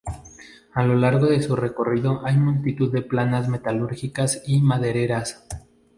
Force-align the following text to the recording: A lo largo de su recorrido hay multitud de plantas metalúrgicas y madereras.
A 0.73 0.81
lo 0.83 0.95
largo 0.95 1.27
de 1.27 1.43
su 1.43 1.55
recorrido 1.55 2.25
hay 2.25 2.35
multitud 2.35 2.91
de 2.91 3.03
plantas 3.03 3.47
metalúrgicas 3.47 4.41
y 4.47 4.59
madereras. 4.59 5.45